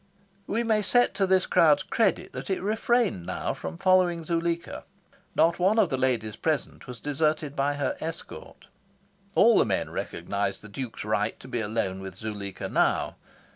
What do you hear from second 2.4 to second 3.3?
it refrained